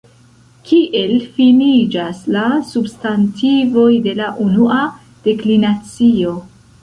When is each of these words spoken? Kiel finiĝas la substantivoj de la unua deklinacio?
Kiel 0.69 1.11
finiĝas 1.35 2.21
la 2.37 2.45
substantivoj 2.71 3.85
de 4.07 4.15
la 4.23 4.31
unua 4.47 4.79
deklinacio? 5.29 6.35